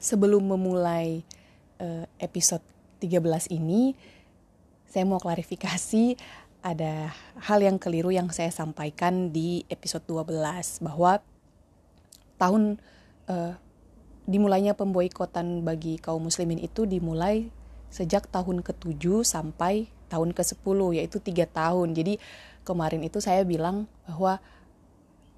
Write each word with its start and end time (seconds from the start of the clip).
sebelum 0.00 0.48
memulai 0.48 1.22
uh, 1.78 2.08
episode 2.16 2.64
13 3.04 3.52
ini, 3.52 3.92
saya 4.88 5.06
mau 5.06 5.20
klarifikasi 5.20 6.18
ada 6.60 7.14
hal 7.40 7.60
yang 7.60 7.76
keliru 7.80 8.12
yang 8.12 8.28
saya 8.32 8.52
sampaikan 8.52 9.32
di 9.32 9.64
episode 9.72 10.04
12 10.08 10.84
bahwa 10.84 11.20
tahun 12.36 12.80
uh, 13.28 13.54
dimulainya 14.28 14.76
pemboikotan 14.76 15.64
bagi 15.64 15.96
kaum 16.00 16.28
muslimin 16.28 16.60
itu 16.60 16.84
dimulai 16.84 17.48
sejak 17.88 18.28
tahun 18.28 18.60
ke-7 18.60 19.24
sampai 19.24 19.88
tahun 20.12 20.36
ke-10 20.36 20.78
yaitu 21.00 21.16
tiga 21.22 21.48
tahun. 21.48 21.96
Jadi 21.96 22.20
kemarin 22.62 23.02
itu 23.02 23.18
saya 23.24 23.42
bilang 23.46 23.88
bahwa 24.04 24.38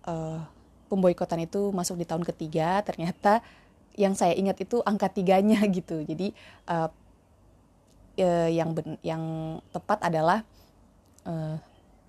uh, 0.08 0.42
pemboikotan 0.90 1.46
itu 1.46 1.70
masuk 1.70 1.96
di 1.96 2.06
tahun 2.08 2.26
ketiga 2.26 2.82
ternyata 2.84 3.40
yang 3.96 4.16
saya 4.16 4.32
ingat 4.32 4.60
itu 4.62 4.80
angka 4.84 5.12
tiganya 5.12 5.60
gitu 5.76 6.04
jadi 6.04 6.32
uh, 6.68 6.88
uh, 8.18 8.50
yang 8.50 8.70
ben, 8.76 8.96
yang 9.04 9.22
tepat 9.72 9.98
adalah 10.04 10.44
uh, 11.24 11.56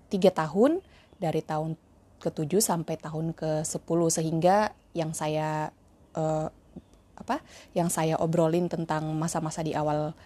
tiga 0.08 0.30
tahun 0.32 0.80
dari 1.20 1.40
tahun 1.40 1.76
ke-7 2.20 2.60
sampai 2.64 2.96
tahun 2.96 3.36
ke-10 3.36 4.00
sehingga 4.08 4.72
yang 4.96 5.12
saya 5.12 5.68
uh, 6.16 6.48
apa 7.14 7.38
yang 7.76 7.92
saya 7.92 8.18
obrolin 8.18 8.66
tentang 8.66 9.06
masa-masa 9.14 9.62
di 9.62 9.76
awal 9.76 10.16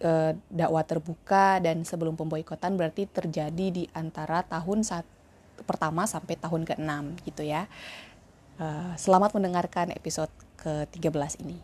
uh, 0.00 0.32
dakwah 0.48 0.84
terbuka 0.86 1.60
dan 1.60 1.84
sebelum 1.84 2.16
pemboikotan 2.16 2.78
berarti 2.78 3.04
terjadi 3.10 3.66
di 3.72 3.84
antara 3.92 4.46
tahun 4.46 4.86
saat 4.86 5.04
pertama 5.64 6.04
sampai 6.04 6.36
tahun 6.36 6.68
ke-6 6.68 6.92
gitu 7.24 7.42
ya. 7.44 7.64
Uh, 8.56 8.96
selamat 8.96 9.36
mendengarkan 9.36 9.92
episode 9.92 10.32
ke-13 10.56 11.44
ini. 11.44 11.60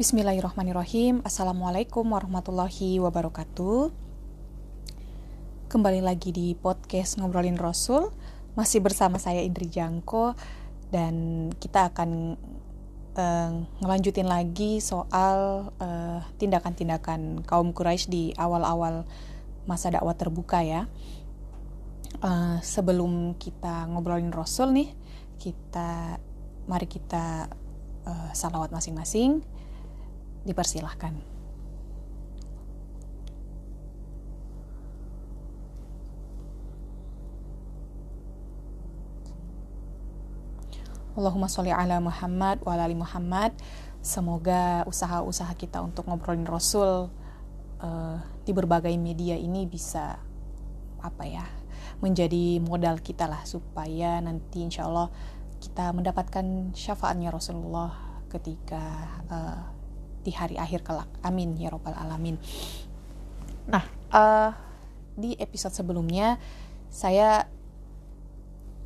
Bismillahirrahmanirrahim. 0.00 1.20
Assalamualaikum 1.20 2.08
warahmatullahi 2.08 2.96
wabarakatuh. 2.96 3.92
Kembali 5.68 6.00
lagi 6.00 6.32
di 6.32 6.56
podcast 6.56 7.20
Ngobrolin 7.20 7.60
Rasul. 7.60 8.08
Masih 8.56 8.80
bersama 8.80 9.20
saya 9.20 9.44
Indri 9.44 9.68
Jangko 9.68 10.32
dan 10.88 11.52
kita 11.60 11.92
akan 11.92 12.40
uh, 13.16 13.50
ngelanjutin 13.82 14.28
lagi 14.28 14.78
soal 14.78 15.70
eh, 15.80 16.20
tindakan-tindakan 16.38 17.42
kaum 17.46 17.72
Quraisy 17.74 18.06
di 18.10 18.24
awal-awal 18.36 19.08
masa 19.64 19.90
dakwah 19.90 20.14
terbuka 20.14 20.62
ya. 20.62 20.86
Uh, 22.20 22.60
sebelum 22.60 23.38
kita 23.40 23.88
ngobrolin 23.88 24.34
Rasul 24.34 24.76
nih, 24.76 24.92
kita 25.40 26.20
mari 26.68 26.84
kita 26.84 27.48
uh, 28.04 28.30
salawat 28.36 28.68
masing-masing. 28.74 29.40
Dipersilahkan. 30.44 31.29
Allahumma 41.18 41.50
sholli 41.50 41.74
ala 41.74 41.98
Muhammad 41.98 42.62
wa 42.62 42.74
ala 42.74 42.86
ali 42.86 42.94
Muhammad. 42.94 43.54
Semoga 44.00 44.86
usaha-usaha 44.88 45.52
kita 45.58 45.82
untuk 45.84 46.08
ngobrolin 46.08 46.48
Rasul 46.48 47.10
uh, 47.82 48.16
di 48.46 48.52
berbagai 48.54 48.94
media 48.96 49.36
ini 49.36 49.68
bisa 49.68 50.16
apa 51.00 51.24
ya 51.24 51.44
menjadi 52.00 52.60
modal 52.64 53.00
kita 53.00 53.28
lah 53.28 53.44
supaya 53.44 54.20
nanti 54.24 54.64
insya 54.64 54.88
Allah 54.88 55.12
kita 55.60 55.92
mendapatkan 55.92 56.72
syafaatnya 56.72 57.28
Rasulullah 57.28 58.24
ketika 58.32 58.82
uh, 59.28 59.60
di 60.24 60.32
hari 60.32 60.56
akhir 60.56 60.80
kelak. 60.84 61.08
Amin 61.20 61.56
ya 61.60 61.68
robbal 61.68 61.96
alamin. 61.96 62.40
Nah, 63.68 63.84
uh, 64.12 64.50
di 65.16 65.36
episode 65.36 65.76
sebelumnya 65.76 66.40
saya 66.88 67.44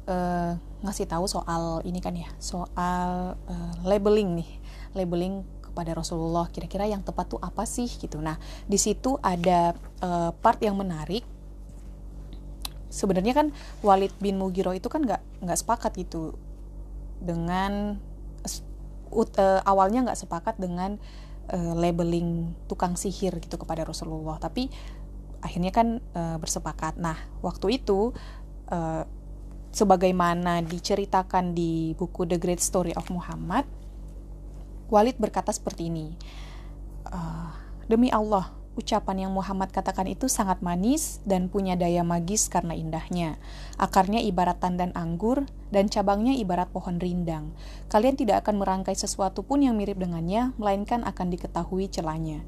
uh, 0.09 0.53
ngasih 0.85 1.09
tahu 1.09 1.25
soal 1.25 1.81
ini 1.89 2.01
kan 2.01 2.13
ya 2.13 2.29
soal 2.37 3.37
uh, 3.37 3.75
labeling 3.85 4.37
nih 4.37 4.51
labeling 4.93 5.43
kepada 5.75 5.91
Rasulullah 5.97 6.47
kira-kira 6.55 6.87
yang 6.87 7.03
tepat 7.03 7.35
tuh 7.35 7.41
apa 7.43 7.67
sih 7.67 7.91
gitu. 7.91 8.23
Nah 8.23 8.39
di 8.71 8.79
situ 8.79 9.19
ada 9.19 9.75
uh, 9.99 10.31
part 10.31 10.63
yang 10.63 10.79
menarik. 10.79 11.27
Sebenarnya 12.95 13.35
kan 13.35 13.51
Walid 13.83 14.15
bin 14.23 14.39
Mugiro 14.39 14.71
itu 14.71 14.87
kan 14.87 15.03
nggak 15.03 15.43
nggak 15.43 15.59
sepakat 15.59 15.99
gitu 15.99 16.39
dengan 17.19 17.99
uh, 19.11 19.61
awalnya 19.67 20.07
nggak 20.07 20.21
sepakat 20.23 20.63
dengan 20.63 20.95
uh, 21.51 21.75
labeling 21.75 22.55
tukang 22.71 22.95
sihir 22.95 23.35
gitu 23.43 23.59
kepada 23.59 23.83
Rasulullah. 23.83 24.39
Tapi 24.39 24.71
akhirnya 25.43 25.75
kan 25.75 25.99
uh, 26.15 26.39
bersepakat. 26.39 27.03
Nah 27.03 27.19
waktu 27.43 27.83
itu 27.83 28.15
uh, 28.71 29.03
sebagaimana 29.75 30.63
diceritakan 30.63 31.51
di 31.51 31.99
buku 31.99 32.23
The 32.31 32.39
Great 32.39 32.63
Story 32.63 32.95
of 32.95 33.11
Muhammad, 33.11 33.67
Walid 34.87 35.19
berkata 35.19 35.51
seperti 35.51 35.91
ini, 35.91 36.15
uh, 37.11 37.51
demi 37.91 38.15
Allah, 38.15 38.55
ucapan 38.75 39.27
yang 39.27 39.33
Muhammad 39.33 39.71
katakan 39.71 40.11
itu 40.11 40.27
sangat 40.27 40.61
manis 40.61 41.23
dan 41.23 41.47
punya 41.47 41.79
daya 41.79 42.03
magis 42.03 42.51
karena 42.51 42.75
indahnya. 42.75 43.39
Akarnya 43.79 44.19
ibarat 44.23 44.59
tandan 44.63 44.91
anggur 44.99 45.47
dan 45.71 45.91
cabangnya 45.91 46.35
ibarat 46.35 46.71
pohon 46.71 46.99
rindang. 46.99 47.55
Kalian 47.91 48.19
tidak 48.19 48.47
akan 48.47 48.63
merangkai 48.63 48.95
sesuatu 48.95 49.43
pun 49.47 49.63
yang 49.63 49.75
mirip 49.79 49.99
dengannya, 49.99 50.55
melainkan 50.59 51.03
akan 51.07 51.31
diketahui 51.35 51.91
celahnya. 51.91 52.43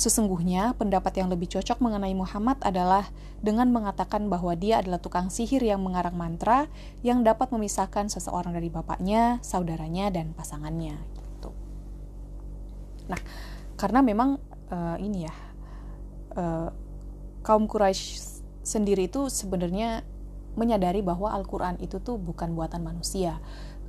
Sesungguhnya, 0.00 0.72
pendapat 0.80 1.20
yang 1.20 1.28
lebih 1.28 1.52
cocok 1.52 1.76
mengenai 1.84 2.16
Muhammad 2.16 2.56
adalah 2.64 3.04
dengan 3.44 3.68
mengatakan 3.68 4.32
bahwa 4.32 4.56
dia 4.56 4.80
adalah 4.80 4.96
tukang 4.96 5.28
sihir 5.28 5.60
yang 5.60 5.84
mengarang 5.84 6.16
mantra 6.16 6.72
yang 7.04 7.20
dapat 7.20 7.52
memisahkan 7.52 8.08
seseorang 8.08 8.56
dari 8.56 8.72
bapaknya, 8.72 9.44
saudaranya, 9.44 10.08
dan 10.08 10.32
pasangannya. 10.32 10.96
Gitu. 10.96 11.52
Nah, 13.12 13.20
karena 13.76 14.00
memang 14.00 14.40
uh, 14.72 14.96
ini 14.96 15.28
ya, 15.28 15.34
uh, 16.36 16.68
kaum 17.40 17.64
Quraisy 17.66 18.42
sendiri 18.60 19.08
itu 19.08 19.32
sebenarnya 19.32 20.04
menyadari 20.58 21.00
bahwa 21.00 21.30
Al-Quran 21.32 21.78
itu 21.80 22.02
tuh 22.02 22.18
bukan 22.18 22.52
buatan 22.52 22.82
manusia. 22.82 23.38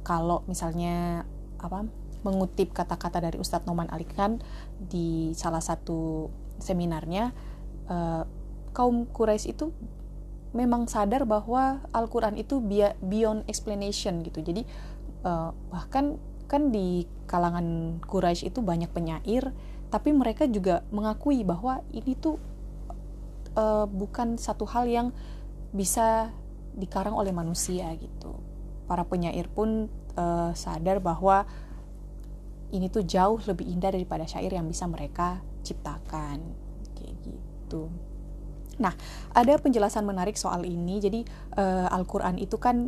Kalau 0.06 0.46
misalnya 0.46 1.26
apa 1.62 1.86
mengutip 2.22 2.74
kata-kata 2.74 3.22
dari 3.22 3.38
Ustadz 3.42 3.66
Noman 3.66 3.90
Alikan 3.90 4.42
di 4.78 5.34
salah 5.34 5.62
satu 5.62 6.30
seminarnya 6.62 7.34
uh, 7.90 8.24
kaum 8.72 9.10
Quraisy 9.10 9.58
itu 9.58 9.74
memang 10.54 10.86
sadar 10.86 11.26
bahwa 11.26 11.82
Al-Quran 11.96 12.38
itu 12.38 12.62
beyond 13.02 13.48
explanation 13.48 14.22
gitu 14.22 14.44
jadi 14.46 14.68
uh, 15.26 15.56
bahkan 15.74 16.22
kan 16.46 16.70
di 16.70 17.08
kalangan 17.26 17.98
Quraisy 18.04 18.52
itu 18.52 18.60
banyak 18.60 18.92
penyair 18.92 19.56
tapi 19.92 20.16
mereka 20.16 20.48
juga 20.48 20.88
mengakui 20.90 21.44
bahwa 21.44 21.84
ini 21.92 22.16
tuh 22.16 22.40
uh, 23.60 23.86
bukan 23.86 24.40
satu 24.40 24.64
hal 24.64 24.88
yang 24.88 25.08
bisa 25.76 26.32
dikarang 26.72 27.12
oleh 27.12 27.36
manusia 27.36 27.92
gitu 28.00 28.40
para 28.88 29.04
penyair 29.04 29.52
pun 29.52 29.92
uh, 30.16 30.52
sadar 30.56 31.04
bahwa 31.04 31.44
ini 32.72 32.88
tuh 32.88 33.04
jauh 33.04 33.40
lebih 33.44 33.68
indah 33.68 33.92
daripada 33.92 34.24
syair 34.24 34.56
yang 34.56 34.68
bisa 34.68 34.88
mereka 34.88 35.44
ciptakan 35.64 36.40
kayak 36.96 37.16
gitu. 37.24 37.92
Nah, 38.80 38.96
ada 39.36 39.60
penjelasan 39.60 40.08
menarik 40.08 40.40
soal 40.40 40.64
ini. 40.64 40.98
Jadi 41.04 41.22
uh, 41.60 41.92
Al-Qur'an 41.92 42.40
itu 42.40 42.56
kan 42.56 42.88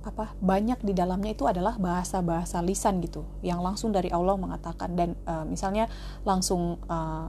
apa? 0.00 0.32
Banyak 0.40 0.80
di 0.80 0.96
dalamnya 0.96 1.36
itu 1.36 1.44
adalah 1.44 1.76
bahasa-bahasa 1.76 2.64
lisan 2.64 3.04
gitu, 3.04 3.28
yang 3.44 3.60
langsung 3.60 3.92
dari 3.92 4.08
Allah 4.08 4.36
mengatakan 4.40 4.96
dan 4.96 5.16
uh, 5.28 5.44
misalnya 5.44 5.88
langsung 6.24 6.80
uh, 6.88 7.28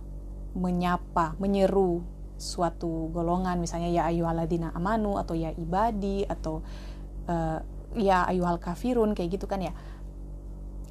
menyapa, 0.55 1.35
menyeru 1.39 2.03
suatu 2.41 3.13
golongan 3.13 3.61
misalnya 3.61 3.93
ya 3.93 4.09
ayyuhalladzina 4.09 4.73
amanu 4.73 5.21
atau 5.21 5.37
ya 5.37 5.53
ibadi 5.53 6.25
atau 6.25 6.65
uh, 7.29 7.61
ya 7.93 8.25
ayyuhal 8.25 8.57
kafirun 8.57 9.13
kayak 9.13 9.37
gitu 9.37 9.45
kan 9.45 9.61
ya 9.61 9.77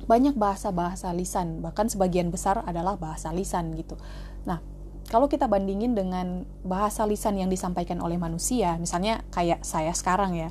banyak 0.07 0.35
bahasa-bahasa 0.35 1.13
lisan, 1.15 1.63
bahkan 1.63 1.87
sebagian 1.87 2.35
besar 2.35 2.65
adalah 2.67 2.97
bahasa 2.99 3.31
lisan 3.31 3.71
gitu. 3.79 3.95
Nah, 4.43 4.59
kalau 5.07 5.31
kita 5.31 5.47
bandingin 5.47 5.95
dengan 5.95 6.49
bahasa 6.67 7.07
lisan 7.07 7.39
yang 7.39 7.47
disampaikan 7.47 8.03
oleh 8.03 8.19
manusia, 8.19 8.75
misalnya 8.81 9.23
kayak 9.31 9.63
saya 9.63 9.95
sekarang 9.95 10.35
ya, 10.35 10.49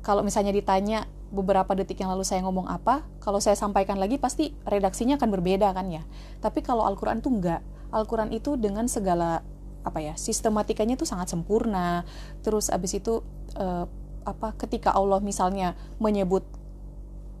kalau 0.00 0.24
misalnya 0.24 0.52
ditanya 0.52 1.04
beberapa 1.30 1.70
detik 1.78 2.02
yang 2.02 2.10
lalu 2.10 2.26
saya 2.26 2.42
ngomong 2.42 2.66
apa, 2.66 3.06
kalau 3.22 3.38
saya 3.38 3.54
sampaikan 3.54 4.00
lagi 4.00 4.18
pasti 4.18 4.50
redaksinya 4.66 5.20
akan 5.20 5.30
berbeda 5.30 5.70
kan 5.70 5.86
ya. 5.92 6.02
Tapi 6.42 6.64
kalau 6.64 6.82
Al-Quran 6.88 7.22
tuh 7.22 7.30
enggak. 7.30 7.62
Al-Quran 7.90 8.34
itu 8.34 8.58
dengan 8.58 8.86
segala 8.86 9.42
apa 9.80 9.98
ya 10.04 10.12
sistematikanya 10.12 11.00
itu 11.00 11.08
sangat 11.08 11.32
sempurna 11.32 12.04
terus 12.44 12.68
abis 12.68 13.00
itu 13.00 13.24
uh, 13.56 13.88
apa 14.28 14.52
ketika 14.60 14.92
Allah 14.92 15.24
misalnya 15.24 15.72
menyebut 15.96 16.44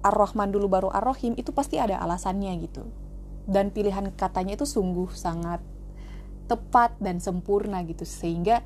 Ar-Rahman 0.00 0.48
dulu 0.48 0.66
baru 0.72 0.88
Ar-Rahim 0.88 1.36
itu 1.36 1.52
pasti 1.52 1.76
ada 1.76 2.00
alasannya 2.00 2.52
gitu 2.64 2.88
dan 3.44 3.68
pilihan 3.68 4.08
katanya 4.16 4.56
itu 4.56 4.64
sungguh 4.64 5.12
sangat 5.12 5.60
tepat 6.48 6.96
dan 6.98 7.20
sempurna 7.20 7.84
gitu 7.84 8.08
sehingga 8.08 8.64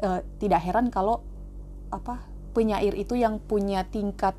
uh, 0.00 0.24
tidak 0.40 0.64
heran 0.64 0.88
kalau 0.88 1.20
apa 1.92 2.24
penyair 2.50 2.94
itu 2.98 3.14
yang 3.14 3.38
punya 3.38 3.86
tingkat 3.86 4.34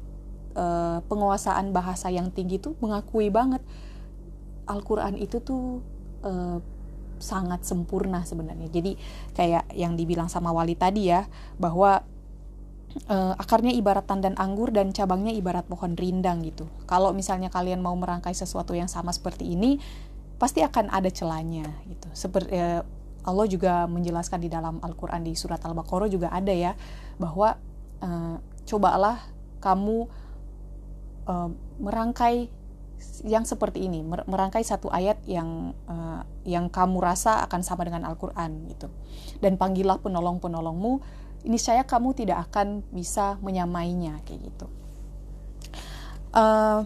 uh, 0.56 1.00
penguasaan 1.08 1.72
bahasa 1.72 2.12
yang 2.12 2.32
tinggi 2.32 2.60
itu 2.60 2.76
mengakui 2.84 3.32
banget 3.32 3.64
Al-Quran 4.68 5.20
itu 5.20 5.42
tuh 5.44 5.84
uh, 6.24 6.60
sangat 7.22 7.64
sempurna 7.64 8.26
sebenarnya. 8.26 8.68
Jadi 8.68 8.98
kayak 9.38 9.70
yang 9.78 9.94
dibilang 9.94 10.28
sama 10.28 10.50
Wali 10.50 10.74
tadi 10.74 11.14
ya, 11.14 11.30
bahwa 11.62 12.02
uh, 13.08 13.34
akarnya 13.38 13.72
ibarat 13.72 14.10
tandan 14.10 14.34
anggur 14.36 14.74
dan 14.74 14.90
cabangnya 14.92 15.32
ibarat 15.32 15.70
pohon 15.70 15.94
rindang 15.94 16.42
gitu. 16.42 16.66
Kalau 16.90 17.14
misalnya 17.14 17.54
kalian 17.54 17.80
mau 17.80 17.94
merangkai 17.94 18.34
sesuatu 18.34 18.74
yang 18.74 18.90
sama 18.90 19.14
seperti 19.14 19.54
ini, 19.54 19.78
pasti 20.42 20.66
akan 20.66 20.90
ada 20.90 21.08
celahnya 21.14 21.70
gitu. 21.86 22.10
Seperti 22.12 22.58
uh, 22.58 22.82
Allah 23.22 23.46
juga 23.46 23.86
menjelaskan 23.86 24.42
di 24.42 24.50
dalam 24.50 24.82
Al-Qur'an 24.82 25.22
di 25.22 25.38
surat 25.38 25.62
Al-Baqarah 25.62 26.10
juga 26.10 26.34
ada 26.34 26.50
ya 26.50 26.74
bahwa 27.22 27.54
uh, 28.02 28.38
cobalah 28.66 29.22
kamu 29.62 30.10
uh, 31.30 31.50
merangkai 31.82 32.50
yang 33.26 33.50
seperti 33.50 33.90
ini 33.90 34.06
merangkai 34.06 34.62
satu 34.62 34.90
ayat 34.94 35.26
yang 35.26 35.74
uh, 35.90 36.22
yang 36.46 36.70
kamu 36.70 37.02
rasa 37.02 37.42
akan 37.46 37.62
sama 37.66 37.86
dengan 37.86 38.06
Al-Qur'an 38.06 38.70
gitu. 38.70 38.94
Dan 39.42 39.58
panggillah 39.58 39.98
penolong-penolongmu, 40.02 41.02
ini 41.46 41.58
saya 41.58 41.86
kamu 41.86 42.14
tidak 42.14 42.50
akan 42.50 42.86
bisa 42.94 43.42
menyamainya 43.42 44.22
kayak 44.26 44.42
gitu. 44.54 44.68
Uh, 46.34 46.86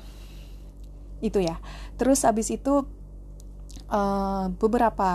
itu 1.19 1.43
ya. 1.43 1.59
Terus 1.99 2.23
habis 2.23 2.51
itu 2.51 2.87
uh, 3.91 4.45
beberapa 4.55 5.11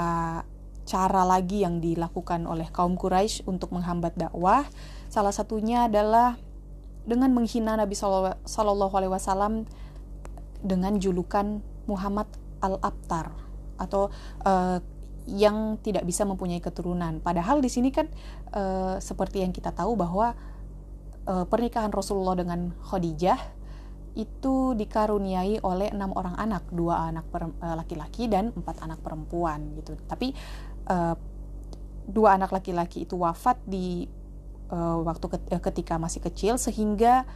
cara 0.85 1.23
lagi 1.23 1.63
yang 1.63 1.79
dilakukan 1.79 2.45
oleh 2.49 2.69
kaum 2.73 2.97
Quraisy 2.97 3.47
untuk 3.49 3.73
menghambat 3.73 4.17
dakwah. 4.17 4.67
Salah 5.11 5.35
satunya 5.35 5.91
adalah 5.91 6.39
dengan 7.03 7.35
menghina 7.35 7.75
Nabi 7.75 7.99
Shallallahu 7.99 8.95
Alaihi 8.95 9.11
Wasallam 9.11 9.67
dengan 10.63 11.03
julukan 11.03 11.59
Muhammad 11.91 12.31
Al-Abtar 12.63 13.35
atau 13.75 14.15
uh, 14.47 14.79
yang 15.27 15.83
tidak 15.83 16.07
bisa 16.07 16.23
mempunyai 16.23 16.63
keturunan. 16.63 17.19
Padahal 17.19 17.59
di 17.59 17.67
sini 17.67 17.91
kan 17.91 18.07
uh, 18.55 19.03
seperti 19.03 19.43
yang 19.43 19.51
kita 19.51 19.75
tahu 19.75 19.99
bahwa 19.99 20.39
uh, 21.27 21.45
pernikahan 21.51 21.91
Rasulullah 21.91 22.39
dengan 22.39 22.71
Khadijah 22.79 23.59
itu 24.15 24.79
dikaruniai 24.79 25.59
oleh 25.67 25.91
enam 25.91 26.15
orang 26.15 26.39
anak, 26.39 26.71
dua 26.71 27.11
anak 27.11 27.31
laki-laki 27.63 28.27
dan 28.27 28.51
empat 28.55 28.83
anak 28.83 28.99
perempuan 29.03 29.71
gitu. 29.79 29.95
Tapi 30.03 30.35
dua 32.11 32.35
anak 32.35 32.51
laki-laki 32.51 33.07
itu 33.07 33.15
wafat 33.15 33.63
di 33.71 34.11
uh, 34.71 35.03
waktu 35.05 35.27
ketika 35.59 35.99
masih 35.99 36.23
kecil 36.25 36.57
sehingga 36.57 37.27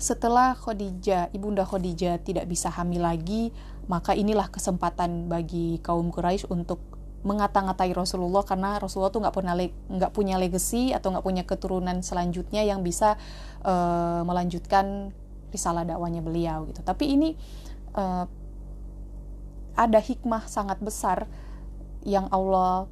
setelah 0.00 0.56
Khadijah, 0.56 1.28
ibunda 1.36 1.68
Khadijah 1.68 2.24
tidak 2.24 2.48
bisa 2.48 2.72
hamil 2.72 3.04
lagi, 3.04 3.52
maka 3.84 4.16
inilah 4.16 4.48
kesempatan 4.48 5.28
bagi 5.28 5.76
kaum 5.84 6.08
Quraisy 6.08 6.48
untuk 6.48 6.80
mengata-ngatai 7.20 7.92
Rasulullah 7.92 8.40
karena 8.48 8.80
Rasulullah 8.80 9.12
tuh 9.12 9.20
nggak 9.20 9.36
pernah 9.36 9.52
nggak 9.92 10.12
punya 10.16 10.40
legacy 10.40 10.96
atau 10.96 11.12
nggak 11.12 11.24
punya 11.24 11.44
keturunan 11.44 12.00
selanjutnya 12.00 12.64
yang 12.64 12.80
bisa 12.80 13.20
uh, 13.60 14.24
melanjutkan 14.24 15.12
risalah 15.52 15.84
dakwanya 15.84 16.24
beliau 16.24 16.64
gitu. 16.72 16.80
Tapi 16.80 17.04
ini 17.12 17.36
uh, 17.92 18.24
ada 19.76 20.00
hikmah 20.00 20.48
sangat 20.48 20.80
besar 20.80 21.28
yang 22.08 22.24
Allah 22.32 22.88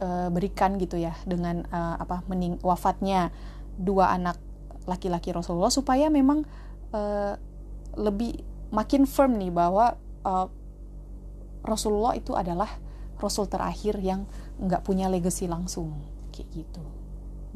uh, 0.00 0.28
berikan 0.32 0.76
gitu 0.80 0.96
ya 1.00 1.14
dengan 1.24 1.64
uh, 1.70 1.96
apa 2.00 2.24
mening 2.28 2.60
wafatnya 2.60 3.30
dua 3.76 4.12
anak 4.12 4.40
laki-laki 4.86 5.34
Rasulullah 5.34 5.72
supaya 5.72 6.08
memang 6.08 6.46
uh, 6.94 7.34
lebih 7.96 8.40
makin 8.70 9.08
firm 9.08 9.40
nih 9.40 9.50
bahwa 9.50 9.98
uh, 10.22 10.46
Rasulullah 11.66 12.14
itu 12.14 12.36
adalah 12.38 12.70
Rasul 13.16 13.48
terakhir 13.48 13.98
yang 13.98 14.28
nggak 14.60 14.84
punya 14.84 15.08
legacy 15.08 15.48
langsung 15.48 15.96
kayak 16.30 16.48
gitu. 16.52 16.84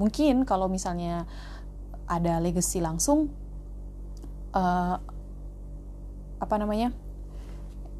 Mungkin 0.01 0.49
kalau 0.49 0.67
misalnya 0.73 1.29
ada 2.09 2.41
legacy 2.41 2.81
langsung, 2.81 3.29
uh, 4.57 4.97
apa 6.41 6.55
namanya? 6.57 6.91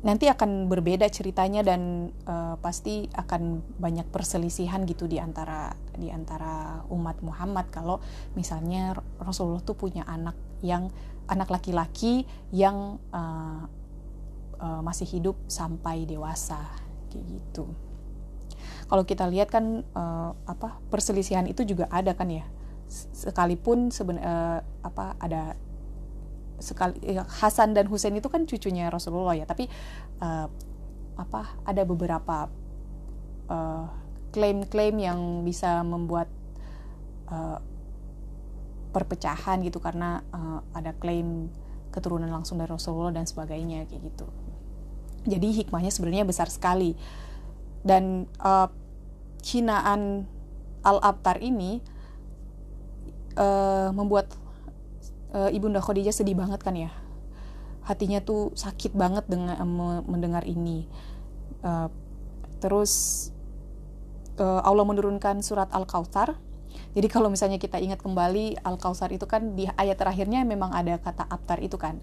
Nanti 0.01 0.33
akan 0.33 0.73
berbeda 0.73 1.05
ceritanya 1.13 1.61
dan 1.61 2.09
uh, 2.25 2.57
pasti 2.65 3.05
akan 3.13 3.61
banyak 3.77 4.09
perselisihan 4.09 4.89
gitu 4.89 5.05
di 5.05 5.21
antara 5.21 5.77
di 5.93 6.09
antara 6.09 6.81
umat 6.89 7.21
Muhammad 7.21 7.69
kalau 7.69 8.01
misalnya 8.33 8.97
Rasulullah 9.21 9.61
tuh 9.61 9.77
punya 9.77 10.09
anak 10.09 10.37
yang 10.65 10.89
anak 11.29 11.53
laki-laki 11.53 12.25
yang 12.49 12.97
uh, 13.13 13.69
uh, 14.57 14.81
masih 14.81 15.05
hidup 15.05 15.37
sampai 15.53 16.09
dewasa 16.09 16.59
kayak 17.13 17.25
gitu. 17.37 17.69
Kalau 18.91 19.07
kita 19.07 19.29
lihat 19.29 19.53
kan 19.53 19.87
uh, 19.95 20.35
apa 20.49 20.83
perselisihan 20.91 21.47
itu 21.47 21.63
juga 21.63 21.87
ada 21.93 22.17
kan 22.17 22.27
ya. 22.33 22.43
Sekalipun 22.91 23.95
sebenarnya 23.95 24.27
uh, 24.27 24.59
apa 24.83 25.15
ada 25.23 25.55
sekali 26.61 27.01
ya, 27.03 27.25
Hasan 27.25 27.73
dan 27.73 27.89
Husain 27.89 28.15
itu 28.15 28.29
kan 28.29 28.45
cucunya 28.45 28.93
Rasulullah 28.93 29.35
ya 29.35 29.49
tapi 29.49 29.67
uh, 30.21 30.47
apa 31.21 31.61
ada 31.69 31.85
beberapa 31.85 32.49
eh, 33.53 33.85
klaim-klaim 34.33 34.97
yang 34.97 35.21
bisa 35.45 35.83
membuat 35.85 36.31
uh, 37.29 37.59
perpecahan 38.91 39.61
gitu 39.63 39.83
karena 39.83 40.23
uh, 40.31 40.63
ada 40.75 40.95
klaim 40.97 41.51
keturunan 41.91 42.31
langsung 42.31 42.59
dari 42.59 42.71
Rasulullah 42.71 43.15
dan 43.15 43.27
sebagainya 43.27 43.87
kayak 43.91 44.03
gitu. 44.07 44.27
Jadi 45.27 45.63
hikmahnya 45.63 45.91
sebenarnya 45.93 46.25
besar 46.25 46.49
sekali. 46.49 46.95
Dan 47.83 48.31
uh, 48.41 48.71
hinaan 49.43 50.31
al-abtar 50.87 51.43
ini 51.43 51.83
uh, 53.37 53.91
membuat 53.93 54.31
uh, 55.35 55.51
ibunda 55.51 55.83
Khadijah 55.83 56.15
sedih 56.15 56.37
banget 56.39 56.61
kan 56.63 56.77
ya? 56.77 56.91
Hatinya 57.85 58.21
tuh 58.23 58.55
sakit 58.55 58.95
banget 58.95 59.27
dengan 59.27 59.57
mendengar 60.07 60.47
ini. 60.47 60.87
Uh, 61.61 61.89
terus 62.61 63.29
uh, 64.39 64.61
Allah 64.63 64.85
menurunkan 64.85 65.41
surat 65.41 65.69
al 65.73 65.89
kautsar 65.89 66.37
jadi 66.91 67.07
kalau 67.07 67.31
misalnya 67.31 67.59
kita 67.59 67.79
ingat 67.79 68.03
kembali 68.03 68.67
al 68.67 68.75
kautsar 68.75 69.15
itu 69.15 69.27
kan 69.27 69.55
di 69.55 69.71
ayat 69.79 69.95
terakhirnya 69.95 70.43
memang 70.43 70.75
ada 70.75 70.99
kata 70.99 71.27
abtar 71.27 71.63
itu 71.63 71.79
kan. 71.79 72.03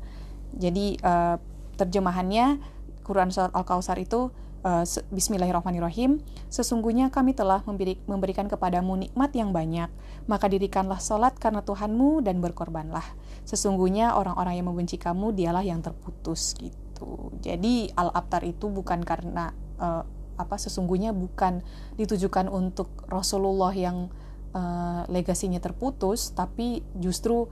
Jadi 0.56 0.96
uh, 1.04 1.36
terjemahannya 1.76 2.60
Quran 3.04 3.32
surat 3.32 3.52
al 3.52 3.68
kautsar 3.68 4.00
itu 4.00 4.32
uh, 4.68 4.84
Bismillahirrahmanirrahim, 5.16 6.20
sesungguhnya 6.52 7.08
kami 7.08 7.32
telah 7.32 7.64
memberi, 7.64 7.96
memberikan 8.04 8.52
kepadamu 8.52 9.00
nikmat 9.00 9.32
yang 9.32 9.56
banyak, 9.56 9.88
maka 10.28 10.52
dirikanlah 10.52 11.00
sholat 11.00 11.40
karena 11.40 11.64
Tuhanmu 11.64 12.20
dan 12.20 12.44
berkorbanlah. 12.44 13.06
Sesungguhnya 13.48 14.20
orang-orang 14.20 14.60
yang 14.60 14.68
membenci 14.68 15.00
kamu 15.00 15.32
dialah 15.32 15.64
yang 15.64 15.80
terputus 15.80 16.52
gitu. 16.60 17.32
Jadi 17.40 17.88
al-abtar 17.96 18.44
itu 18.44 18.68
bukan 18.68 19.08
karena 19.08 19.56
uh, 19.80 20.04
apa 20.38 20.56
sesungguhnya 20.60 21.16
bukan 21.16 21.66
ditujukan 21.98 22.52
untuk 22.52 22.92
Rasulullah 23.10 23.72
yang 23.72 24.12
uh, 24.52 25.08
legasinya 25.08 25.64
terputus, 25.64 26.36
tapi 26.36 26.84
justru 27.00 27.48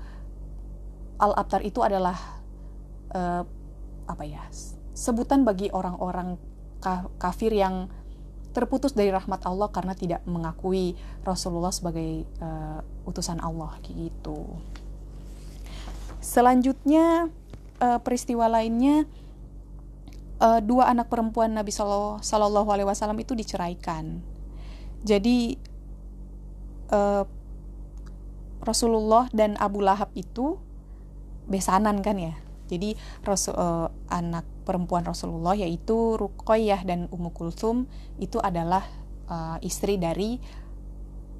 al-abtar 1.15 1.63
itu 1.63 1.79
adalah 1.79 2.19
uh, 3.15 3.47
apa 4.05 4.23
ya 4.27 4.43
sebutan 4.93 5.47
bagi 5.47 5.71
orang-orang 5.73 6.37
kafir 7.19 7.51
yang 7.51 7.89
terputus 8.55 8.95
dari 8.95 9.11
rahmat 9.11 9.43
Allah 9.43 9.67
karena 9.67 9.91
tidak 9.91 10.23
mengakui 10.23 10.95
Rasulullah 11.27 11.75
sebagai 11.75 12.23
uh, 12.39 12.79
utusan 13.03 13.43
Allah 13.43 13.75
gitu. 13.83 14.47
Selanjutnya 16.23 17.27
uh, 17.83 17.99
peristiwa 17.99 18.47
lainnya 18.47 19.03
uh, 20.39 20.63
dua 20.63 20.87
anak 20.87 21.11
perempuan 21.11 21.51
Nabi 21.51 21.75
Shallallahu 21.75 22.69
Alaihi 22.71 22.87
Wasallam 22.87 23.19
itu 23.19 23.35
diceraikan. 23.35 24.23
Jadi 25.03 25.59
uh, 26.95 27.27
Rasulullah 28.63 29.29
dan 29.35 29.59
Abu 29.61 29.83
Lahab 29.83 30.09
itu 30.17 30.57
besanan 31.45 32.01
kan 32.01 32.17
ya. 32.17 32.33
Jadi 32.65 32.97
Rasul 33.21 33.53
uh, 33.53 33.93
anak 34.09 34.54
perempuan 34.65 35.05
Rasulullah 35.05 35.53
yaitu 35.53 36.17
Ruqayyah 36.17 36.81
dan 36.83 37.05
Ummu 37.13 37.31
Kulthum 37.31 37.85
itu 38.17 38.41
adalah 38.41 38.83
uh, 39.29 39.61
istri 39.61 40.01
dari 40.01 40.41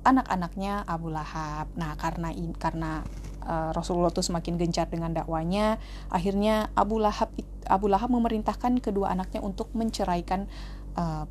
anak-anaknya 0.06 0.86
Abu 0.86 1.10
Lahab. 1.10 1.74
Nah, 1.74 1.98
karena 1.98 2.30
karena 2.62 3.02
uh, 3.42 3.74
Rasulullah 3.74 4.14
itu 4.14 4.22
semakin 4.22 4.62
gencar 4.62 4.86
dengan 4.88 5.12
dakwanya, 5.12 5.82
akhirnya 6.14 6.70
Abu 6.78 7.02
Lahab 7.02 7.34
Abu 7.66 7.90
Lahab 7.90 8.14
memerintahkan 8.14 8.78
kedua 8.86 9.10
anaknya 9.12 9.42
untuk 9.42 9.74
menceraikan 9.74 10.46
uh, 10.94 11.26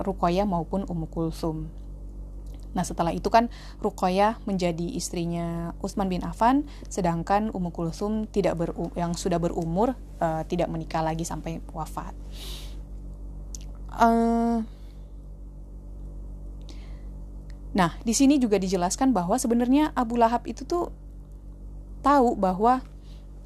Ruqayyah 0.00 0.48
maupun 0.48 0.88
Ummu 0.88 1.06
Kulsum. 1.12 1.68
Nah 2.72 2.84
setelah 2.84 3.12
itu 3.12 3.28
kan 3.28 3.52
Ruqayyah 3.84 4.44
menjadi 4.48 4.96
istrinya 4.96 5.76
Utsman 5.84 6.08
bin 6.08 6.24
Affan, 6.24 6.64
sedangkan 6.88 7.52
Ummu 7.52 7.70
Kulsum 7.72 8.28
tidak 8.28 8.56
ber, 8.56 8.70
yang 8.96 9.12
sudah 9.12 9.36
berumur 9.36 9.92
uh, 10.20 10.42
tidak 10.48 10.72
menikah 10.72 11.04
lagi 11.04 11.24
sampai 11.24 11.60
wafat. 11.72 12.16
Uh, 13.92 14.64
nah 17.76 17.96
di 18.04 18.16
sini 18.16 18.40
juga 18.40 18.56
dijelaskan 18.56 19.12
bahwa 19.12 19.36
sebenarnya 19.36 19.92
Abu 19.92 20.16
Lahab 20.16 20.48
itu 20.48 20.64
tuh 20.64 20.88
tahu 22.00 22.36
bahwa 22.40 22.80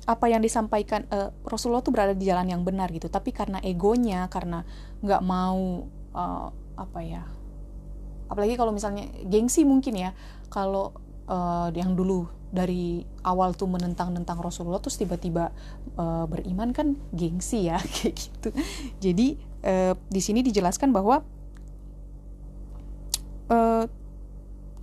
apa 0.07 0.27
yang 0.31 0.39
disampaikan 0.39 1.03
uh, 1.11 1.35
Rasulullah 1.43 1.83
tuh 1.83 1.91
berada 1.91 2.15
di 2.15 2.31
jalan 2.31 2.47
yang 2.47 2.63
benar 2.63 2.95
gitu, 2.95 3.11
tapi 3.11 3.35
karena 3.35 3.59
egonya, 3.59 4.31
karena 4.31 4.63
nggak 5.03 5.23
mau 5.27 5.91
uh, 6.15 6.49
apa 6.79 7.01
ya 7.03 7.27
apalagi 8.27 8.55
kalau 8.59 8.75
misalnya 8.75 9.07
gengsi 9.27 9.63
mungkin 9.63 9.95
ya 9.97 10.11
kalau 10.51 10.95
uh, 11.31 11.71
yang 11.75 11.95
dulu 11.95 12.27
dari 12.51 13.03
awal 13.27 13.53
tuh 13.59 13.67
menentang-nentang 13.67 14.39
Rasulullah 14.39 14.79
terus 14.79 14.97
tiba-tiba 14.97 15.51
uh, 15.99 16.25
beriman 16.31 16.71
kan 16.71 16.95
gengsi 17.11 17.69
ya 17.69 17.79
kayak 18.01 18.15
gitu 18.15 18.49
jadi 19.03 19.27
uh, 19.67 19.95
di 20.09 20.21
sini 20.23 20.41
dijelaskan 20.47 20.95
bahwa 20.95 21.27
uh, 23.51 23.85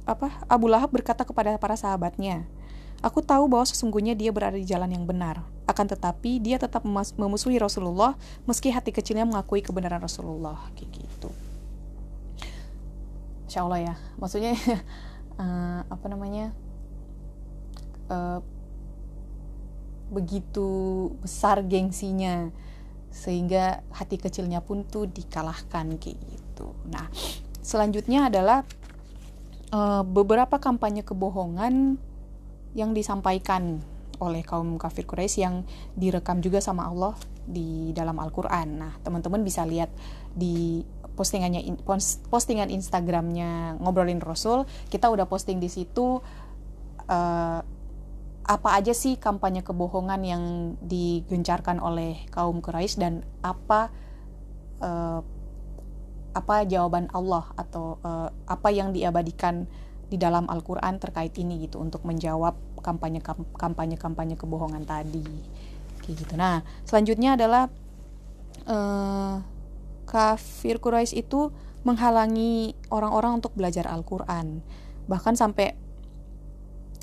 apa 0.04 0.28
Abu 0.52 0.68
Lahab 0.68 0.92
berkata 0.92 1.24
kepada 1.24 1.56
para 1.56 1.80
sahabatnya 1.80 2.44
Aku 3.04 3.20
tahu 3.20 3.52
bahwa 3.52 3.68
sesungguhnya 3.68 4.16
dia 4.16 4.32
berada 4.32 4.56
di 4.56 4.64
jalan 4.64 4.88
yang 4.88 5.04
benar. 5.04 5.44
Akan 5.68 5.92
tetapi 5.92 6.40
dia 6.40 6.56
tetap 6.56 6.88
memusuhi 7.20 7.60
Rasulullah 7.60 8.16
meski 8.48 8.72
hati 8.72 8.96
kecilnya 8.96 9.28
mengakui 9.28 9.60
kebenaran 9.60 10.00
Rasulullah. 10.00 10.56
Kayak 10.72 11.04
gitu. 11.04 11.30
Insya 13.54 13.70
Allah 13.70 13.94
ya. 13.94 13.96
Maksudnya 14.18 14.58
uh, 15.38 15.86
apa 15.94 16.06
namanya? 16.10 16.50
Uh, 18.10 18.42
begitu 20.10 20.66
besar 21.22 21.62
gengsinya 21.62 22.50
sehingga 23.14 23.86
hati 23.94 24.18
kecilnya 24.18 24.66
pun 24.66 24.82
tuh 24.90 25.06
dikalahkan 25.06 26.02
kayak 26.02 26.18
gitu. 26.18 26.74
Nah, 26.90 27.06
selanjutnya 27.62 28.34
adalah 28.34 28.66
uh, 29.70 30.02
beberapa 30.02 30.58
kampanye 30.58 31.06
kebohongan 31.06 32.02
yang 32.74 32.98
disampaikan 32.98 33.86
oleh 34.18 34.42
kaum 34.42 34.82
kafir 34.82 35.06
Quraisy 35.06 35.46
yang 35.46 35.62
direkam 35.94 36.42
juga 36.42 36.58
sama 36.58 36.90
Allah 36.90 37.14
di 37.46 37.94
dalam 37.94 38.18
Al-Qur'an. 38.18 38.82
Nah, 38.82 38.98
teman-teman 39.06 39.46
bisa 39.46 39.62
lihat 39.62 39.94
di 40.34 40.82
postingannya 41.14 41.78
postingan 42.30 42.74
Instagramnya 42.74 43.78
ngobrolin 43.78 44.22
Rasul, 44.22 44.66
kita 44.90 45.10
udah 45.14 45.30
posting 45.30 45.62
di 45.62 45.70
situ 45.70 46.20
uh, 47.10 47.60
apa 48.44 48.70
aja 48.76 48.92
sih 48.92 49.16
kampanye 49.16 49.64
kebohongan 49.64 50.22
yang 50.28 50.44
digencarkan 50.84 51.80
oleh 51.80 52.28
kaum 52.28 52.60
Quraisy 52.60 53.00
dan 53.00 53.14
apa 53.40 53.88
uh, 54.84 55.24
apa 56.34 56.66
jawaban 56.68 57.08
Allah 57.16 57.46
atau 57.56 58.02
uh, 58.04 58.28
apa 58.50 58.70
yang 58.74 58.92
diabadikan 58.92 59.70
di 60.12 60.20
dalam 60.20 60.50
Al-Quran 60.52 61.00
terkait 61.00 61.34
ini 61.40 61.64
gitu 61.64 61.80
untuk 61.80 62.04
menjawab 62.04 62.58
kampanye 62.84 63.24
kampanye 63.56 63.96
kampanye 63.96 64.36
kebohongan 64.36 64.84
tadi 64.84 65.24
kayak 66.04 66.16
gitu. 66.20 66.34
Nah 66.36 66.66
selanjutnya 66.84 67.40
adalah 67.40 67.72
uh, 68.68 69.40
kafir 70.04 70.80
Quraisy 70.80 71.24
itu 71.24 71.52
menghalangi 71.84 72.76
orang-orang 72.92 73.44
untuk 73.44 73.56
belajar 73.56 73.88
Al-Quran. 73.92 74.64
Bahkan 75.08 75.36
sampai 75.36 75.76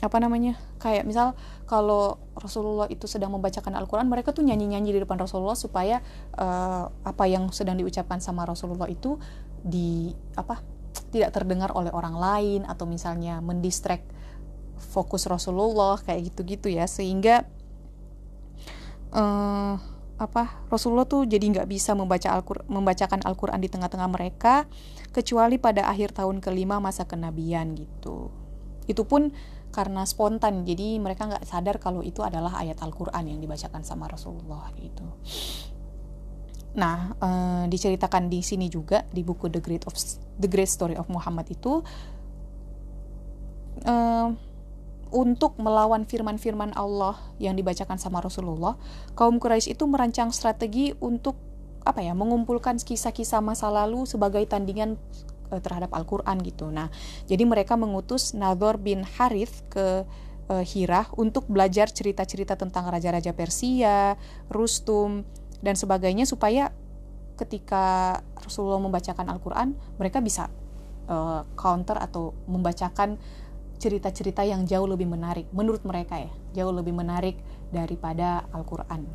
apa 0.01 0.17
namanya 0.17 0.57
kayak 0.81 1.05
misal 1.05 1.37
kalau 1.69 2.17
Rasulullah 2.33 2.89
itu 2.89 3.05
sedang 3.05 3.37
membacakan 3.37 3.77
Al-Quran 3.77 4.09
mereka 4.09 4.33
tuh 4.33 4.41
nyanyi-nyanyi 4.41 4.97
di 4.97 5.01
depan 5.05 5.21
Rasulullah 5.21 5.53
supaya 5.53 6.01
uh, 6.41 6.89
apa 7.05 7.25
yang 7.29 7.53
sedang 7.53 7.77
diucapkan 7.77 8.17
sama 8.17 8.49
Rasulullah 8.49 8.89
itu 8.89 9.21
di 9.61 10.09
apa 10.41 10.65
tidak 11.13 11.37
terdengar 11.37 11.77
oleh 11.77 11.93
orang 11.93 12.17
lain 12.17 12.61
atau 12.65 12.89
misalnya 12.89 13.45
mendistract 13.45 14.09
fokus 14.81 15.29
Rasulullah 15.29 16.01
kayak 16.01 16.33
gitu-gitu 16.33 16.73
ya. 16.73 16.89
Sehingga 16.89 17.45
uh, 19.13 19.77
apa 20.21 20.69
Rasulullah 20.69 21.09
tuh 21.09 21.25
jadi 21.25 21.41
nggak 21.41 21.69
bisa 21.69 21.97
membaca 21.97 22.29
Al 22.29 22.45
membacakan 22.69 23.25
Al-Quran 23.25 23.57
di 23.57 23.73
tengah-tengah 23.73 24.09
mereka 24.13 24.69
kecuali 25.17 25.57
pada 25.57 25.89
akhir 25.89 26.13
tahun 26.13 26.45
kelima 26.45 26.77
masa 26.77 27.09
kenabian 27.09 27.73
gitu. 27.73 28.29
Itu 28.85 29.09
pun 29.09 29.33
karena 29.73 30.05
spontan 30.05 30.67
jadi 30.69 30.99
mereka 31.01 31.31
nggak 31.31 31.47
sadar 31.47 31.81
kalau 31.81 32.05
itu 32.05 32.21
adalah 32.21 32.59
ayat 32.61 32.83
Al-Quran 32.85 33.33
yang 33.33 33.39
dibacakan 33.41 33.81
sama 33.81 34.11
Rasulullah 34.11 34.69
gitu. 34.77 35.07
Nah, 36.71 37.17
uh, 37.19 37.65
diceritakan 37.67 38.31
di 38.31 38.47
sini 38.47 38.71
juga 38.71 39.03
di 39.11 39.27
buku 39.27 39.51
The 39.51 39.59
Great 39.59 39.89
of 39.89 39.95
The 40.39 40.47
Great 40.47 40.71
Story 40.71 40.95
of 40.95 41.11
Muhammad 41.11 41.51
itu 41.51 41.83
uh, 43.89 44.29
untuk 45.11 45.59
melawan 45.59 46.07
firman-firman 46.07 46.75
Allah 46.79 47.19
yang 47.43 47.59
dibacakan 47.59 47.99
sama 47.99 48.23
Rasulullah, 48.23 48.79
kaum 49.19 49.43
Quraisy 49.43 49.75
itu 49.75 49.85
merancang 49.87 50.31
strategi 50.31 50.95
untuk 51.03 51.37
apa 51.83 52.05
ya, 52.05 52.13
mengumpulkan 52.13 52.77
kisah-kisah 52.79 53.41
masa 53.41 53.73
lalu 53.73 54.05
sebagai 54.05 54.45
tandingan 54.47 55.01
uh, 55.51 55.61
terhadap 55.61 55.91
Al-Qur'an 55.97 56.39
gitu. 56.45 56.69
Nah, 56.69 56.93
jadi 57.27 57.43
mereka 57.49 57.75
mengutus 57.75 58.37
Nador 58.37 58.77
bin 58.79 59.03
Harith 59.03 59.65
ke 59.73 60.05
uh, 60.51 60.65
Hirah 60.65 61.09
untuk 61.17 61.47
belajar 61.47 61.89
cerita-cerita 61.89 62.59
tentang 62.59 62.91
raja-raja 62.91 63.33
Persia, 63.33 64.19
Rustum, 64.53 65.25
dan 65.61 65.77
sebagainya 65.77 66.25
supaya 66.25 66.73
ketika 67.37 68.19
Rasulullah 68.37 68.81
membacakan 68.81 69.33
Al-Quran 69.33 69.73
mereka 69.97 70.21
bisa 70.21 70.53
uh, 71.09 71.49
counter 71.57 71.97
atau 71.97 72.37
membacakan 72.45 73.17
cerita-cerita 73.81 74.45
yang 74.45 74.69
jauh 74.69 74.85
lebih 74.85 75.09
menarik 75.09 75.49
menurut 75.57 75.81
mereka 75.89 76.21
ya 76.21 76.31
jauh 76.53 76.71
lebih 76.71 76.93
menarik 76.93 77.41
daripada 77.73 78.45
Al-Quran. 78.53 79.09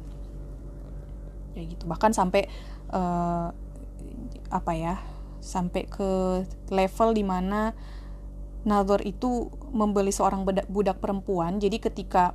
Ya 1.54 1.64
gitu. 1.70 1.86
Bahkan 1.86 2.12
sampai 2.12 2.50
uh, 2.90 3.54
apa 4.50 4.72
ya 4.74 4.98
sampai 5.40 5.86
ke 5.86 6.42
level 6.74 7.10
di 7.14 7.24
mana 7.24 7.78
Nador 8.66 9.06
itu 9.06 9.54
membeli 9.70 10.10
seorang 10.10 10.42
budak, 10.42 10.98
perempuan. 10.98 11.62
Jadi 11.62 11.78
ketika 11.78 12.34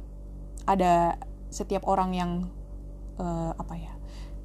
ada 0.63 1.19
setiap 1.51 1.83
orang 1.91 2.15
yang 2.15 2.31
uh, 3.19 3.51
apa 3.59 3.75
ya 3.75 3.93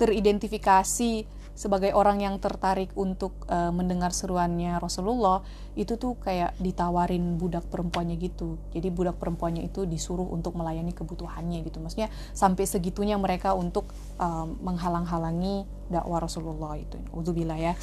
teridentifikasi 0.02 1.30
sebagai 1.56 1.96
orang 1.96 2.20
yang 2.20 2.36
tertarik 2.44 2.92
untuk 3.00 3.48
uh, 3.48 3.72
mendengar 3.72 4.12
seruannya 4.12 4.76
Rasulullah 4.76 5.40
itu 5.80 5.96
tuh 5.96 6.20
kayak 6.20 6.60
ditawarin 6.60 7.40
budak 7.40 7.64
perempuannya 7.72 8.20
gitu. 8.20 8.60
Jadi 8.76 8.92
budak 8.92 9.16
perempuannya 9.16 9.64
itu 9.64 9.88
disuruh 9.88 10.28
untuk 10.28 10.60
melayani 10.60 10.92
kebutuhannya 10.92 11.64
gitu. 11.64 11.80
Maksudnya 11.80 12.12
sampai 12.36 12.68
segitunya 12.68 13.16
mereka 13.16 13.56
untuk 13.56 13.88
uh, 14.20 14.44
menghalang-halangi 14.44 15.64
dakwah 15.88 16.28
Rasulullah 16.28 16.76
itu. 16.76 17.00
Udzubillah 17.16 17.58
ya. 17.58 17.74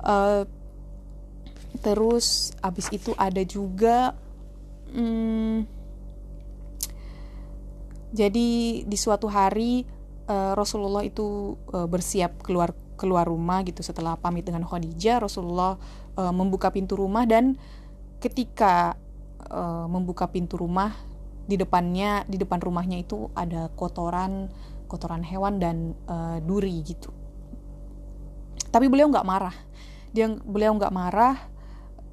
Uh, 0.00 0.46
terus 1.82 2.54
abis 2.62 2.94
itu 2.94 3.10
ada 3.14 3.42
juga 3.46 4.14
hmm, 4.90 5.66
jadi 8.10 8.50
di 8.86 8.96
suatu 8.98 9.26
hari 9.30 9.86
Rasulullah 10.30 11.02
itu 11.02 11.58
bersiap 11.90 12.46
keluar 12.46 12.70
keluar 13.00 13.24
rumah 13.24 13.64
gitu 13.64 13.80
setelah 13.80 14.20
pamit 14.20 14.44
dengan 14.44 14.68
Khadijah 14.68 15.24
Rasulullah 15.24 15.80
uh, 16.20 16.32
membuka 16.36 16.68
pintu 16.68 17.00
rumah 17.00 17.24
dan 17.24 17.56
ketika 18.20 19.00
uh, 19.48 19.88
membuka 19.88 20.28
pintu 20.28 20.60
rumah 20.60 20.92
di 21.48 21.56
depannya 21.56 22.28
di 22.28 22.36
depan 22.36 22.60
rumahnya 22.60 23.00
itu 23.00 23.32
ada 23.32 23.72
kotoran 23.72 24.52
kotoran 24.84 25.24
hewan 25.24 25.56
dan 25.56 25.96
uh, 26.04 26.36
duri 26.44 26.84
gitu. 26.84 27.08
Tapi 28.68 28.86
beliau 28.92 29.08
nggak 29.08 29.24
marah. 29.24 29.56
Dia 30.12 30.28
beliau 30.30 30.76
nggak 30.76 30.92
marah 30.92 31.40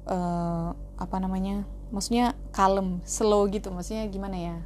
uh, 0.08 0.72
apa 0.96 1.16
namanya 1.20 1.68
maksudnya 1.92 2.32
kalem 2.50 3.04
slow 3.04 3.44
gitu. 3.52 3.68
Maksudnya 3.68 4.08
gimana 4.08 4.36
ya 4.40 4.56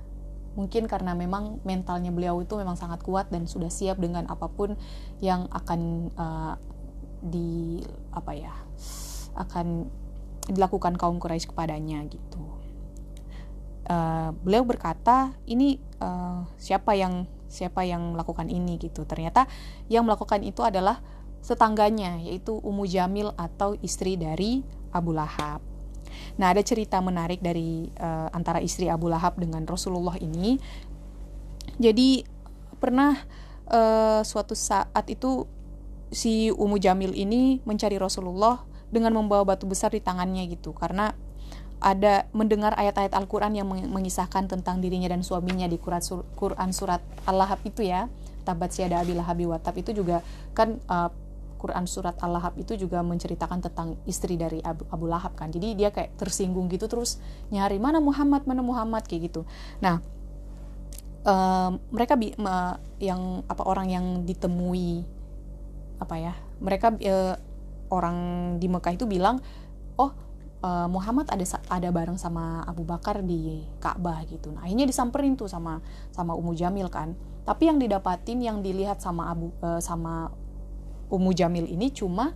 mungkin 0.53 0.85
karena 0.85 1.17
memang 1.17 1.65
mentalnya 1.65 2.13
beliau 2.13 2.41
itu 2.45 2.61
memang 2.61 2.77
sangat 2.77 3.01
kuat 3.01 3.33
dan 3.33 3.49
sudah 3.49 3.73
siap 3.73 3.97
dengan 3.97 4.29
apa 4.29 4.49
pun 4.53 4.77
yang 5.25 5.49
akan 5.49 6.13
uh, 6.17 6.55
di 7.23 7.81
apa 8.13 8.33
ya 8.35 8.55
akan 9.39 9.89
dilakukan 10.51 10.99
kaum 10.99 11.23
Quraisy 11.23 11.49
kepadanya 11.55 12.03
gitu. 12.11 12.45
Uh, 13.83 14.31
beliau 14.43 14.63
berkata 14.63 15.35
ini 15.47 15.79
uh, 15.99 16.47
siapa 16.59 16.95
yang 16.95 17.27
siapa 17.53 17.85
yang 17.87 18.13
melakukan 18.13 18.49
ini 18.49 18.77
gitu. 18.77 19.09
Ternyata 19.09 19.47
yang 19.89 20.05
melakukan 20.05 20.43
itu 20.45 20.61
adalah 20.65 21.01
tetangganya 21.43 22.23
yaitu 22.23 22.55
Ummu 22.63 22.87
Jamil 22.87 23.35
atau 23.35 23.75
istri 23.83 24.15
dari 24.21 24.63
Abu 24.95 25.13
Lahab. 25.17 25.72
Nah, 26.39 26.51
ada 26.53 26.63
cerita 26.65 26.99
menarik 26.99 27.41
dari 27.41 27.91
uh, 28.01 28.29
antara 28.33 28.59
istri 28.63 28.89
Abu 28.89 29.09
Lahab 29.09 29.37
dengan 29.39 29.65
Rasulullah 29.65 30.17
ini. 30.19 30.59
Jadi 31.79 32.25
pernah 32.83 33.15
uh, 33.71 34.21
suatu 34.27 34.53
saat 34.59 35.07
itu 35.09 35.47
si 36.13 36.53
Ummu 36.53 36.77
Jamil 36.77 37.17
ini 37.17 37.65
mencari 37.65 37.97
Rasulullah 37.97 38.61
dengan 38.93 39.17
membawa 39.17 39.57
batu 39.57 39.65
besar 39.65 39.97
di 39.97 40.05
tangannya 40.05 40.45
gitu 40.53 40.77
karena 40.77 41.17
ada 41.83 42.31
mendengar 42.31 42.79
ayat-ayat 42.79 43.11
Al-Quran 43.11 43.59
yang 43.59 43.67
mengisahkan 43.67 44.47
tentang 44.47 44.79
dirinya 44.79 45.11
dan 45.11 45.27
suaminya 45.27 45.67
di 45.67 45.83
Quran, 45.83 46.71
surat 46.71 47.03
Al-Lahab 47.27 47.59
itu 47.67 47.83
ya 47.83 48.07
tabat 48.43 48.75
siada 48.75 49.03
abilah 49.03 49.27
habi 49.27 49.47
watab 49.47 49.75
itu 49.79 49.95
juga 49.95 50.23
kan 50.55 50.79
uh, 50.91 51.11
Quran 51.63 51.87
surat 51.87 52.19
Al-Lahab 52.19 52.59
itu 52.59 52.75
juga 52.75 52.99
menceritakan 53.07 53.63
tentang 53.63 53.95
istri 54.11 54.35
dari 54.35 54.59
Abu, 54.67 54.83
Abu 54.91 55.07
Lahab 55.07 55.39
kan. 55.39 55.55
Jadi 55.55 55.79
dia 55.79 55.95
kayak 55.95 56.19
tersinggung 56.19 56.67
gitu 56.67 56.91
terus 56.91 57.23
nyari 57.55 57.79
mana 57.79 58.03
Muhammad, 58.03 58.43
mana 58.51 58.67
Muhammad 58.67 59.07
kayak 59.07 59.31
gitu. 59.31 59.47
Nah, 59.79 60.03
um, 61.23 61.79
mereka 61.95 62.19
bi 62.19 62.35
uh, 62.35 62.75
yang 62.99 63.47
apa 63.47 63.63
orang 63.63 63.87
yang 63.95 64.07
ditemui 64.27 65.07
apa 66.03 66.15
ya? 66.19 66.35
Mereka 66.59 66.99
uh, 66.99 67.35
orang 67.95 68.17
di 68.59 68.67
Mekah 68.67 68.99
itu 68.99 69.07
bilang, 69.07 69.39
"Oh, 69.95 70.11
uh, 70.67 70.89
Muhammad 70.91 71.31
ada 71.31 71.47
ada 71.71 71.89
bareng 71.95 72.19
sama 72.19 72.67
Abu 72.67 72.83
Bakar 72.83 73.23
di 73.23 73.63
Ka'bah 73.79 74.27
gitu." 74.27 74.51
Nah, 74.51 74.67
akhirnya 74.67 74.91
disamperin 74.91 75.39
tuh 75.39 75.47
sama 75.47 75.79
sama 76.11 76.35
Ummu 76.35 76.59
Jamil 76.59 76.91
kan. 76.91 77.15
Tapi 77.43 77.71
yang 77.71 77.79
didapatin 77.79 78.39
yang 78.39 78.59
dilihat 78.63 79.03
sama 79.03 79.31
Abu 79.31 79.51
uh, 79.63 79.83
sama 79.83 80.31
Ummu 81.13 81.37
Jamil 81.37 81.69
ini 81.69 81.93
cuma 81.93 82.33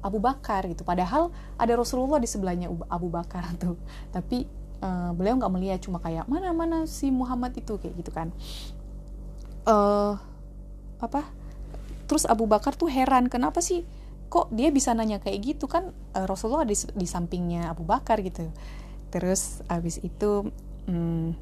Abu 0.00 0.22
Bakar 0.22 0.64
gitu. 0.64 0.86
Padahal 0.86 1.28
ada 1.60 1.72
Rasulullah 1.76 2.16
di 2.16 2.28
sebelahnya 2.30 2.72
Abu 2.88 3.12
Bakar 3.12 3.44
tuh. 3.62 3.76
Tapi 4.10 4.48
uh, 4.80 5.12
beliau 5.12 5.36
nggak 5.36 5.52
melihat 5.52 5.78
cuma 5.84 6.00
kayak 6.00 6.24
mana 6.24 6.56
mana 6.56 6.88
si 6.88 7.12
Muhammad 7.12 7.52
itu 7.58 7.76
kayak 7.76 7.94
gitu 8.00 8.10
kan. 8.14 8.32
Uh, 9.68 10.16
apa? 10.98 11.28
Terus 12.08 12.24
Abu 12.24 12.48
Bakar 12.48 12.72
tuh 12.72 12.88
heran 12.88 13.28
kenapa 13.28 13.60
sih 13.60 13.84
kok 14.28 14.52
dia 14.52 14.68
bisa 14.68 14.92
nanya 14.92 15.20
kayak 15.20 15.40
gitu 15.40 15.64
kan 15.68 15.92
uh, 16.16 16.24
Rasulullah 16.28 16.64
di, 16.64 16.76
di 16.76 17.06
sampingnya 17.08 17.68
Abu 17.68 17.84
Bakar 17.84 18.24
gitu. 18.24 18.48
Terus 19.12 19.60
abis 19.68 20.00
itu 20.00 20.48
hmm, 20.88 21.36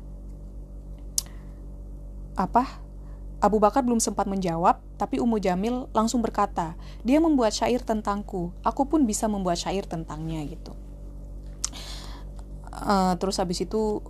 apa? 2.38 2.85
Abu 3.36 3.60
Bakar 3.60 3.84
belum 3.84 4.00
sempat 4.00 4.24
menjawab, 4.24 4.80
tapi 4.96 5.20
Ummu 5.20 5.36
Jamil 5.36 5.92
langsung 5.92 6.24
berkata, 6.24 6.72
dia 7.04 7.20
membuat 7.20 7.52
syair 7.52 7.84
tentangku, 7.84 8.48
aku 8.64 8.88
pun 8.88 9.04
bisa 9.04 9.28
membuat 9.28 9.60
syair 9.60 9.84
tentangnya 9.84 10.40
gitu. 10.48 10.72
Uh, 12.72 13.12
terus 13.20 13.36
habis 13.36 13.60
itu, 13.60 14.00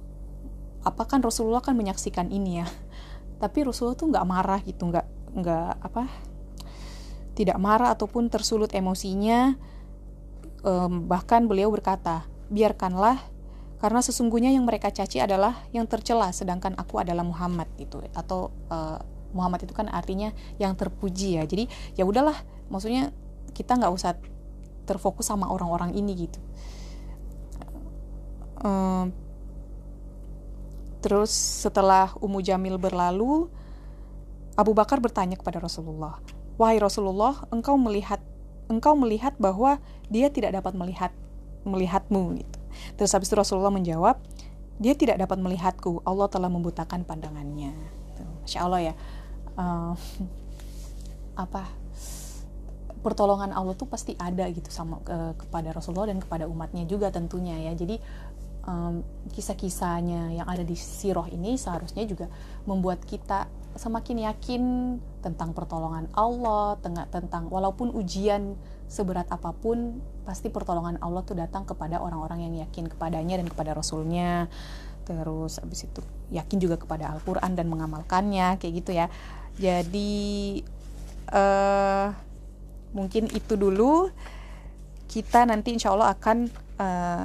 apa 0.87 1.03
kan 1.11 1.23
Rasulullah 1.27 1.59
kan 1.59 1.75
menyaksikan 1.75 2.31
ini 2.31 2.63
ya, 2.63 2.67
tapi 3.43 3.67
Rasulullah 3.67 3.99
tuh 3.99 4.15
nggak 4.15 4.27
marah 4.27 4.61
gitu, 4.63 4.95
nggak 4.95 5.07
nggak 5.37 5.73
apa, 5.83 6.07
tidak 7.35 7.59
marah 7.59 7.91
ataupun 7.99 8.31
tersulut 8.31 8.71
emosinya, 8.79 9.59
um, 10.63 11.03
bahkan 11.11 11.51
beliau 11.51 11.75
berkata, 11.75 12.31
biarkanlah 12.47 13.19
karena 13.77 14.01
sesungguhnya 14.01 14.55
yang 14.55 14.65
mereka 14.65 14.89
caci 14.89 15.21
adalah 15.21 15.69
yang 15.75 15.85
tercela 15.85 16.33
sedangkan 16.33 16.73
aku 16.81 16.97
adalah 16.97 17.27
Muhammad 17.27 17.69
gitu. 17.77 18.01
Atau 18.17 18.49
uh, 18.73 19.16
Muhammad 19.37 19.69
itu 19.69 19.77
kan 19.77 19.93
artinya 19.93 20.33
yang 20.57 20.73
terpuji 20.73 21.37
ya. 21.37 21.45
Jadi 21.45 21.69
ya 21.95 22.09
udahlah 22.09 22.35
maksudnya 22.73 23.13
kita 23.53 23.77
nggak 23.77 23.93
usah 23.93 24.17
terfokus 24.89 25.29
sama 25.29 25.53
orang-orang 25.53 25.93
ini 25.93 26.27
gitu. 26.27 26.41
Um, 28.65 29.13
terus 31.05 31.31
setelah 31.69 32.17
Ummu 32.19 32.41
Jamil 32.41 32.81
berlalu 32.81 33.53
Abu 34.57 34.73
Bakar 34.73 34.97
bertanya 35.05 35.37
kepada 35.37 35.61
Rasulullah 35.61 36.17
wahai 36.57 36.81
Rasulullah 36.81 37.45
engkau 37.53 37.77
melihat 37.77 38.21
engkau 38.67 38.97
melihat 38.99 39.37
bahwa 39.37 39.79
dia 40.09 40.33
tidak 40.33 40.57
dapat 40.57 40.73
melihat 40.75 41.13
melihatmu 41.63 42.41
gitu. 42.41 42.59
Terus 42.99 43.13
habis 43.13 43.29
itu 43.31 43.37
Rasulullah 43.37 43.73
menjawab 43.73 44.19
dia 44.77 44.93
tidak 44.93 45.21
dapat 45.21 45.41
melihatku 45.41 46.05
Allah 46.05 46.29
telah 46.29 46.51
membutakan 46.53 47.05
pandangannya. 47.05 47.73
Masya 48.45 48.59
Allah 48.65 48.93
ya 48.93 48.95
uh, 49.57 49.95
apa 51.37 51.63
pertolongan 53.05 53.55
Allah 53.55 53.77
tuh 53.79 53.87
pasti 53.87 54.19
ada 54.19 54.49
gitu 54.51 54.67
sama 54.73 54.99
uh, 55.07 55.37
kepada 55.39 55.71
Rasulullah 55.71 56.11
dan 56.11 56.19
kepada 56.19 56.51
umatnya 56.51 56.89
juga 56.89 57.13
tentunya 57.15 57.71
ya. 57.71 57.73
Jadi 57.77 58.03
um, 58.67 59.07
kisah-kisahnya 59.31 60.43
yang 60.43 60.47
ada 60.51 60.67
di 60.67 60.75
siroh 60.75 61.31
ini 61.31 61.55
seharusnya 61.55 62.03
juga 62.03 62.27
membuat 62.67 63.07
kita 63.07 63.47
semakin 63.77 64.27
yakin 64.33 64.63
tentang 65.21 65.53
pertolongan 65.53 66.09
Allah 66.17 66.81
tengah 66.81 67.07
tentang 67.13 67.53
walaupun 67.53 67.93
ujian 67.93 68.57
seberat 68.89 69.29
apa 69.29 69.53
pun 69.53 70.01
pasti 70.25 70.49
pertolongan 70.49 70.99
Allah 70.99 71.23
tuh 71.23 71.39
datang 71.39 71.63
kepada 71.63 72.03
orang-orang 72.03 72.49
yang 72.49 72.55
yakin 72.67 72.91
kepadanya 72.91 73.39
dan 73.39 73.47
kepada 73.47 73.71
Rasulnya. 73.77 74.51
Terus 75.07 75.63
abis 75.63 75.87
itu 75.87 76.03
yakin 76.35 76.59
juga 76.59 76.75
kepada 76.75 77.15
Al-Quran 77.15 77.55
dan 77.55 77.71
mengamalkannya 77.71 78.59
kayak 78.59 78.75
gitu 78.83 78.91
ya 78.99 79.07
jadi 79.57 80.13
uh, 81.33 82.13
mungkin 82.93 83.29
itu 83.33 83.57
dulu. 83.57 84.13
Kita 85.07 85.49
nanti 85.49 85.73
insya 85.73 85.97
Allah 85.97 86.13
akan 86.13 86.39
uh, 86.77 87.25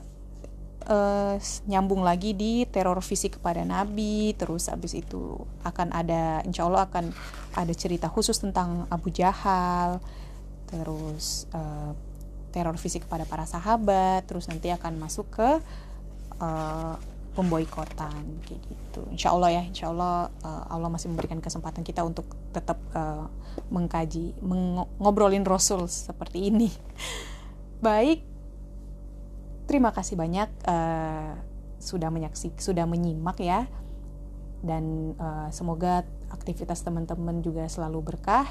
uh, 0.88 1.36
nyambung 1.68 2.08
lagi 2.08 2.32
di 2.32 2.64
teror 2.72 3.04
fisik 3.04 3.42
kepada 3.42 3.68
Nabi. 3.68 4.32
Terus 4.40 4.72
abis 4.72 4.96
itu 4.96 5.44
akan 5.68 5.92
ada 5.92 6.40
insya 6.48 6.68
Allah 6.68 6.88
akan 6.88 7.12
ada 7.58 7.74
cerita 7.76 8.08
khusus 8.08 8.40
tentang 8.40 8.88
Abu 8.88 9.12
Jahal. 9.12 10.00
Terus 10.72 11.52
uh, 11.52 11.92
teror 12.56 12.80
fisik 12.80 13.04
kepada 13.12 13.28
para 13.28 13.44
sahabat. 13.44 14.24
Terus 14.24 14.48
nanti 14.48 14.72
akan 14.72 15.04
masuk 15.04 15.28
ke 15.36 15.50
uh, 16.40 16.96
pemboikotan 17.32 18.44
kayak 18.44 18.62
gitu. 18.68 19.02
Insya 19.12 19.32
Allah 19.32 19.50
ya 19.56 19.64
insya 19.64 19.88
Allah 19.88 20.28
uh, 20.44 20.64
Allah 20.68 20.92
masih 20.92 21.08
memberikan 21.12 21.40
kesempatan 21.40 21.84
kita 21.88 22.04
untuk 22.04 22.28
tetap 22.52 22.80
uh, 22.92 23.32
mengkaji 23.72 24.36
mengobrolin 24.44 25.48
Rasul 25.48 25.88
seperti 25.88 26.52
ini. 26.52 26.68
Baik. 27.86 28.28
Terima 29.66 29.96
kasih 29.96 30.20
banyak 30.20 30.52
uh, 30.68 31.40
sudah 31.80 32.12
menyaksikan 32.12 32.60
sudah 32.60 32.84
menyimak 32.84 33.40
ya. 33.40 33.64
Dan 34.62 35.16
uh, 35.18 35.48
semoga 35.56 36.04
aktivitas 36.30 36.84
teman-teman 36.84 37.40
juga 37.40 37.66
selalu 37.72 38.14
berkah. 38.14 38.46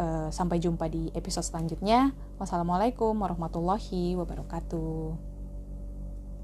Uh, 0.00 0.32
sampai 0.32 0.56
jumpa 0.60 0.88
di 0.88 1.08
episode 1.16 1.44
selanjutnya. 1.44 2.12
Wassalamualaikum 2.40 3.12
warahmatullahi 3.16 4.16
wabarakatuh 4.16 5.29